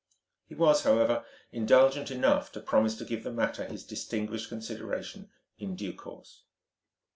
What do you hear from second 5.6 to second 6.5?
due course.